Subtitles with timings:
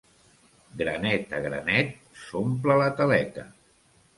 [0.79, 1.93] Granet a granet
[2.23, 3.47] s'omple la taleca.